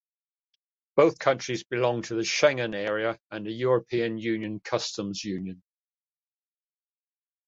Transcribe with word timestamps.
Both 0.95 1.19
countries 1.19 1.63
belong 1.63 2.01
to 2.01 2.15
the 2.15 2.23
Schengen 2.23 2.73
Area 2.73 3.19
and 3.29 3.45
the 3.45 3.51
European 3.51 4.17
Union 4.17 4.59
Customs 4.59 5.23
Union. 5.23 5.61